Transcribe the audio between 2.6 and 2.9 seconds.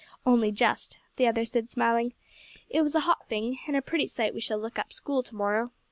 "it